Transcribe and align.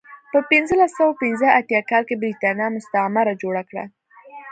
په 0.31 0.39
پنځلس 0.51 0.91
سوه 0.99 1.13
پنځه 1.21 1.47
اتیا 1.59 1.81
کال 1.89 2.03
کې 2.09 2.19
برېټانیا 2.21 2.67
مستعمره 2.75 3.33
جوړه 3.41 3.63
کړه. 3.69 3.85